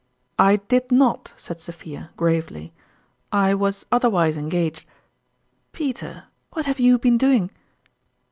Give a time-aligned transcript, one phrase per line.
[0.39, 2.73] "I did not," said Sophia, gravely;"
[3.47, 4.83] I was otherwise engaged.
[5.73, 7.51] Peter, what have you been doing